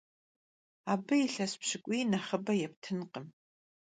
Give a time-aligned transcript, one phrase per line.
[0.91, 3.27] Abı yilhes pşık'uy nexhıbe yêptınkhım.